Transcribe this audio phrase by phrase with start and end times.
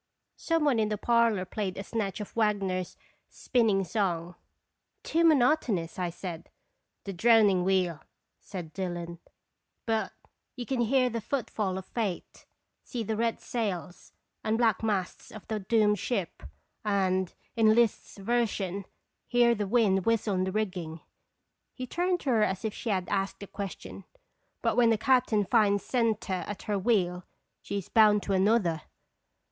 [0.37, 2.97] Some one in the par lor played a snatch of Wagner's
[3.29, 4.33] "Spinning Song.""
[5.03, 6.49] Too monotonous," I said.
[7.03, 8.01] "The droning wheel,"
[8.39, 9.19] said Dillon;
[9.85, 10.11] "but
[10.57, 12.45] 244 "Stye Seconir OTarir toin0." you can hear the footfall of fate,
[12.83, 16.41] see the red sails and black masts of the doomed ship,
[16.83, 18.85] and, in Listz's version,
[19.27, 21.01] hear the wind whistle in the rigging."
[21.75, 24.05] He turned to her as if she had asked a question.
[24.63, 27.23] "But when the captain finds Senta at her wheel,
[27.61, 28.81] she is bound to another."